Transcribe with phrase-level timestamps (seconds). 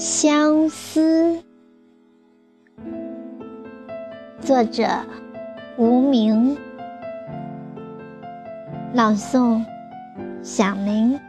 [0.00, 1.42] 相思，
[4.40, 4.88] 作者
[5.76, 6.56] 无名，
[8.94, 9.62] 朗诵
[10.42, 11.20] 响铃。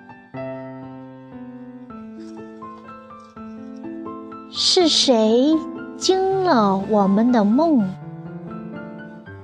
[4.50, 5.54] 是谁
[5.98, 7.86] 惊了我们的梦？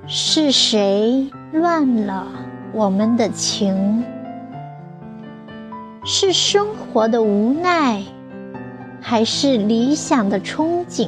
[0.06, 2.26] 是谁乱了
[2.72, 4.06] 我们的情？
[6.06, 8.02] 是生活的无奈？
[9.10, 11.08] 还是理想的憧憬。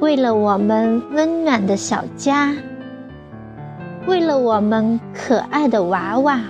[0.00, 2.52] 为了我们温暖的小家，
[4.08, 6.40] 为了我们可爱的娃娃，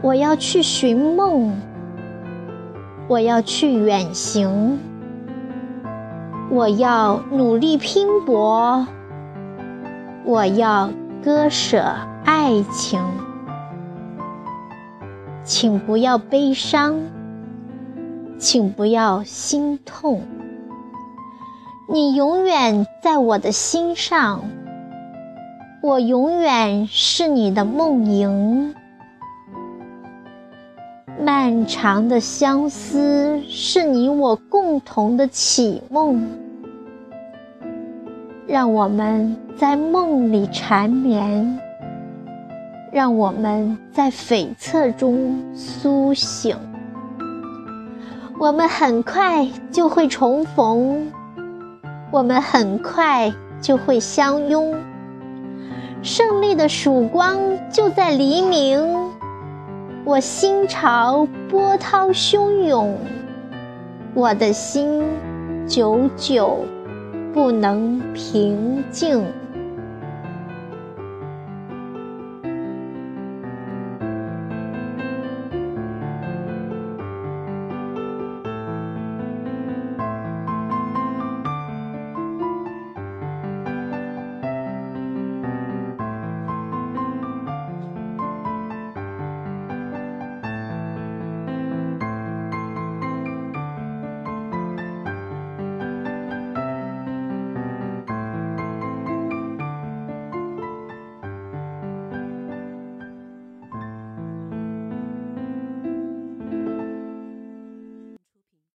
[0.00, 1.52] 我要去寻梦，
[3.08, 4.78] 我要去远行，
[6.50, 8.86] 我要努力拼搏，
[10.24, 10.88] 我要
[11.22, 11.84] 割舍
[12.24, 12.98] 爱情。
[15.42, 16.98] 请不要悲伤。
[18.38, 20.22] 请不要心痛，
[21.88, 24.42] 你永远在我的心上，
[25.82, 28.74] 我永远是你的梦萦。
[31.20, 36.26] 漫长的相思是你我共同的启梦，
[38.46, 41.58] 让我们在梦里缠绵，
[42.92, 46.56] 让我们在悱恻中苏醒。
[48.36, 51.12] 我们很快就会重逢，
[52.10, 54.74] 我们很快就会相拥。
[56.02, 57.38] 胜利的曙光
[57.70, 59.12] 就在黎明，
[60.04, 62.98] 我心潮波涛汹涌，
[64.14, 65.02] 我的心
[65.66, 66.58] 久久
[67.32, 69.24] 不能平静。